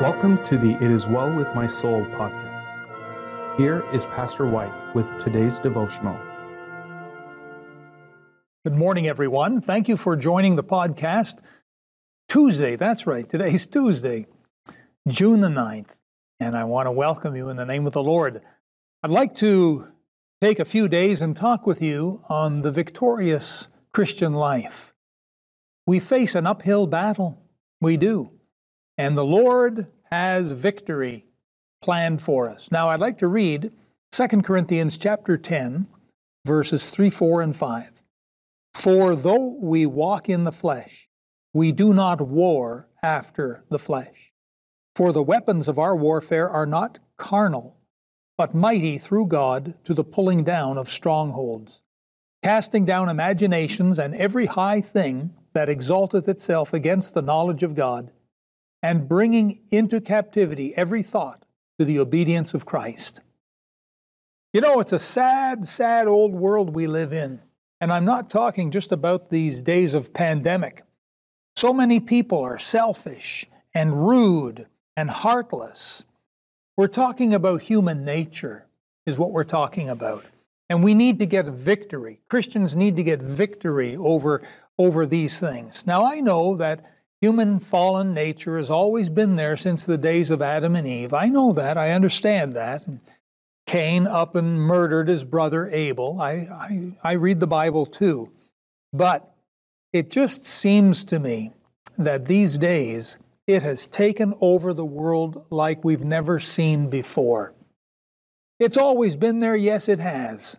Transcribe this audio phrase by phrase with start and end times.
[0.00, 3.58] Welcome to the It Is Well With My Soul podcast.
[3.58, 6.18] Here is Pastor White with today's devotional.
[8.64, 9.60] Good morning, everyone.
[9.60, 11.40] Thank you for joining the podcast.
[12.30, 14.26] Tuesday, that's right, today's Tuesday,
[15.06, 15.90] June the 9th,
[16.40, 18.40] and I want to welcome you in the name of the Lord.
[19.02, 19.88] I'd like to
[20.40, 24.94] take a few days and talk with you on the victorious Christian life.
[25.86, 27.42] We face an uphill battle,
[27.82, 28.30] we do.
[29.00, 31.26] And the Lord has victory
[31.82, 32.70] planned for us.
[32.70, 33.72] Now I'd like to read
[34.12, 35.86] 2 Corinthians chapter 10
[36.44, 38.02] verses 3, 4 and 5.
[38.74, 41.08] For though we walk in the flesh,
[41.52, 44.32] we do not war after the flesh.
[44.96, 47.76] For the weapons of our warfare are not carnal,
[48.36, 51.82] but mighty through God to the pulling down of strongholds,
[52.42, 58.12] casting down imaginations and every high thing that exalteth itself against the knowledge of God
[58.82, 61.44] and bringing into captivity every thought
[61.78, 63.22] to the obedience of Christ.
[64.52, 67.40] You know, it's a sad, sad old world we live in.
[67.80, 70.84] And I'm not talking just about these days of pandemic.
[71.56, 74.66] So many people are selfish and rude
[74.96, 76.04] and heartless.
[76.76, 78.66] We're talking about human nature,
[79.06, 80.24] is what we're talking about.
[80.68, 82.20] And we need to get victory.
[82.28, 84.42] Christians need to get victory over,
[84.78, 85.86] over these things.
[85.86, 86.84] Now, I know that
[87.20, 91.12] Human fallen nature has always been there since the days of Adam and Eve.
[91.12, 91.76] I know that.
[91.76, 92.84] I understand that.
[93.66, 96.20] Cain up and murdered his brother Abel.
[96.20, 98.32] I, I, I read the Bible too.
[98.92, 99.32] But
[99.92, 101.52] it just seems to me
[101.98, 107.52] that these days it has taken over the world like we've never seen before.
[108.58, 110.58] It's always been there, yes, it has.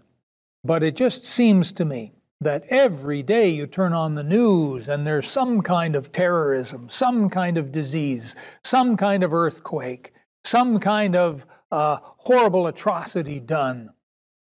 [0.63, 5.05] But it just seems to me that every day you turn on the news and
[5.05, 10.11] there's some kind of terrorism, some kind of disease, some kind of earthquake,
[10.43, 13.91] some kind of uh, horrible atrocity done,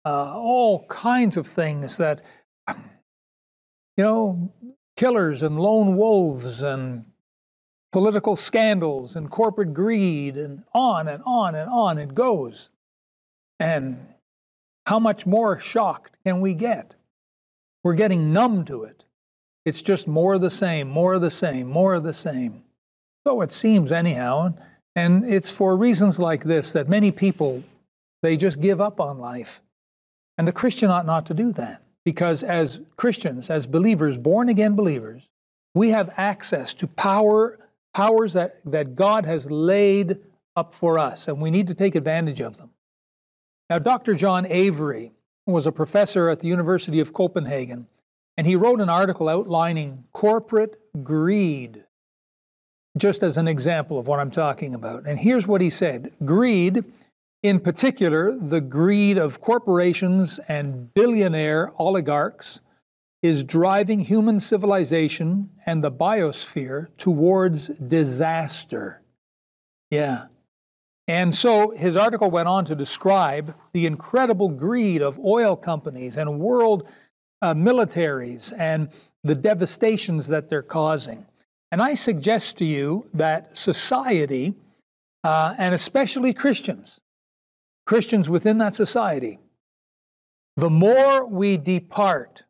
[0.07, 2.23] uh, all kinds of things that,
[2.69, 4.51] you know,
[4.97, 7.05] killers and lone wolves and
[7.93, 12.71] political scandals and corporate greed and on and on and on it goes.
[13.61, 13.99] And
[14.87, 16.97] how much more shocked can we get?
[17.85, 19.05] We're getting numb to it.
[19.65, 22.65] It's just more of the same, more of the same, more of the same.
[23.27, 24.55] So it seems, anyhow.
[24.97, 27.63] And it's for reasons like this that many people,
[28.23, 29.61] they just give up on life.
[30.39, 31.83] And the Christian ought not to do that.
[32.05, 35.29] Because as Christians, as believers, born again believers,
[35.75, 37.59] we have access to power,
[37.95, 40.19] powers that, that God has laid
[40.57, 42.71] up for us, and we need to take advantage of them.
[43.71, 44.15] Now, Dr.
[44.15, 45.13] John Avery,
[45.47, 47.87] was a professor at the University of Copenhagen,
[48.37, 51.85] and he wrote an article outlining corporate greed,
[52.97, 55.07] just as an example of what I'm talking about.
[55.07, 56.85] And here's what he said Greed,
[57.43, 62.61] in particular, the greed of corporations and billionaire oligarchs,
[63.23, 69.01] is driving human civilization and the biosphere towards disaster.
[69.91, 70.27] Yeah.
[71.09, 76.39] And so his article went on to describe the incredible greed of oil companies and
[76.39, 76.89] world
[77.41, 78.89] uh, militaries and
[79.25, 81.27] the devastations that they're causing.
[81.73, 84.55] And I suggest to you that society,
[85.25, 87.01] uh, and especially Christians,
[87.87, 89.39] Christians within that society,
[90.57, 92.45] the more we depart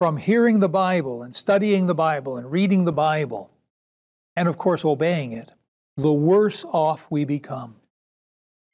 [0.00, 3.50] from hearing the Bible and studying the Bible and reading the Bible,
[4.34, 5.50] and of course obeying it,
[5.96, 7.76] the worse off we become.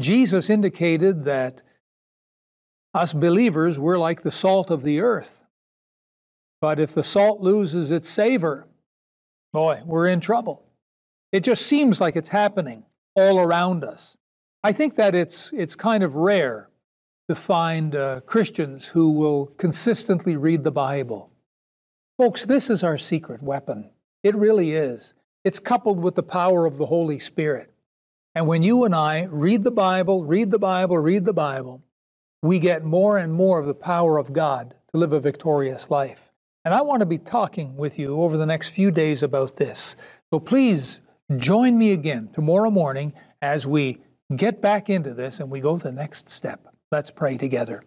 [0.00, 1.62] Jesus indicated that
[2.94, 5.42] us believers, we're like the salt of the earth.
[6.60, 8.66] But if the salt loses its savor,
[9.52, 10.64] boy, we're in trouble.
[11.32, 12.84] It just seems like it's happening
[13.14, 14.16] all around us.
[14.62, 16.68] I think that it's, it's kind of rare
[17.28, 21.30] to find uh, Christians who will consistently read the Bible.
[22.18, 23.90] Folks, this is our secret weapon.
[24.22, 25.14] It really is.
[25.44, 27.72] It's coupled with the power of the Holy Spirit.
[28.34, 31.82] And when you and I read the Bible, read the Bible, read the Bible,
[32.42, 36.30] we get more and more of the power of God to live a victorious life.
[36.64, 39.96] And I want to be talking with you over the next few days about this.
[40.32, 41.00] So please
[41.36, 43.98] join me again tomorrow morning as we
[44.36, 46.68] get back into this and we go to the next step.
[46.92, 47.82] Let's pray together.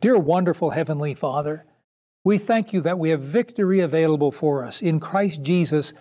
[0.00, 1.64] Dear wonderful Heavenly Father,
[2.24, 5.92] we thank you that we have victory available for us in Christ Jesus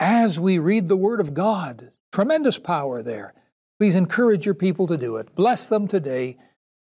[0.00, 1.90] as we read the Word of God.
[2.12, 3.34] Tremendous power there.
[3.78, 5.34] Please encourage your people to do it.
[5.34, 6.36] Bless them today.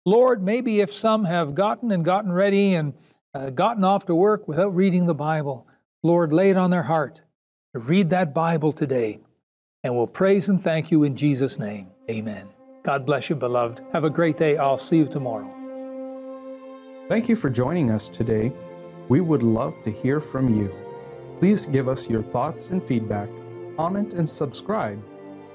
[0.06, 2.94] Lord, maybe if some have gotten and gotten ready and
[3.34, 5.68] uh, gotten off to work without reading the Bible,
[6.04, 7.22] Lord, lay it on their heart
[7.74, 9.20] to read that Bible today
[9.84, 11.92] And we'll praise and thank you in Jesus' name.
[12.10, 12.50] Amen.
[12.84, 13.82] God bless you, beloved.
[13.94, 14.58] Have a great day.
[14.58, 15.50] I'll see you tomorrow.
[17.08, 18.52] Thank you for joining us today.
[19.10, 20.85] We would love to hear from you.
[21.40, 23.30] Please give us your thoughts and feedback,
[23.78, 25.04] comment and subscribe,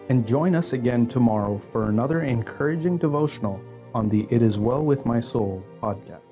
[0.09, 3.61] and join us again tomorrow for another encouraging devotional
[3.95, 6.30] on the It Is Well With My Soul podcast.